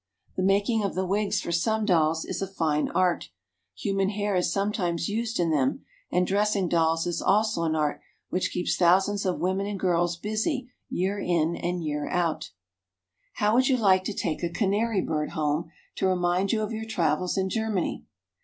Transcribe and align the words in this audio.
The 0.35 0.41
making 0.41 0.83
of 0.83 0.95
the 0.95 1.05
wigs 1.05 1.41
for 1.41 1.51
some 1.51 1.85
dolls 1.85 2.25
is 2.25 2.41
a 2.41 2.47
fine 2.47 2.89
art; 2.89 3.29
human 3.77 4.09
hair 4.09 4.35
is 4.35 4.51
sometimes 4.51 5.07
used 5.07 5.39
in 5.39 5.51
them; 5.51 5.85
and 6.11 6.25
dressing 6.25 6.67
dolls 6.67 7.05
is 7.05 7.21
also 7.21 7.61
an 7.65 7.75
art 7.75 8.01
which 8.29 8.49
keeps 8.51 8.75
thousands 8.75 9.27
of 9.27 9.37
women 9.39 9.67
and 9.67 9.79
girls 9.79 10.17
busy 10.17 10.71
year 10.89 11.19
in 11.19 11.55
and 11.55 11.83
year 11.83 12.09
out 12.09 12.49
RURAL 13.39 13.53
AND 13.53 13.53
MANUFACTURING 13.53 13.53
GERMANY. 13.53 13.53
2$t 13.53 13.53
How 13.53 13.53
would 13.53 13.67
you 13.67 13.77
like 13.77 14.03
to 14.05 14.13
take 14.15 14.41
a 14.43 14.49
canary 14.51 15.01
bird 15.01 15.29
home 15.33 15.69
to 15.97 16.07
re 16.07 16.15
mind 16.15 16.51
you 16.51 16.63
of 16.63 16.73
your 16.73 16.85
travels 16.85 17.37
in 17.37 17.47
Germany? 17.47 18.03